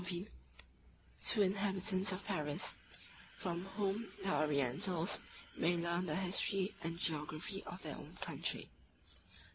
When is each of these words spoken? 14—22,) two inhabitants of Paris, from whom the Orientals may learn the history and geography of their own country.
14—22,) 0.01 0.27
two 1.23 1.41
inhabitants 1.43 2.11
of 2.11 2.25
Paris, 2.25 2.75
from 3.37 3.65
whom 3.77 4.07
the 4.23 4.33
Orientals 4.33 5.19
may 5.55 5.77
learn 5.77 6.07
the 6.07 6.15
history 6.15 6.73
and 6.83 6.97
geography 6.97 7.61
of 7.67 7.83
their 7.83 7.97
own 7.97 8.15
country. 8.19 8.71